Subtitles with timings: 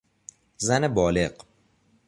[0.57, 1.33] زن بالغ